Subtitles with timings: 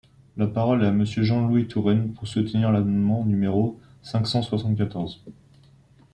[0.35, 5.21] La parole est à Monsieur Jean-Louis Touraine, pour soutenir l’amendement numéro cinq cent soixante-quatorze.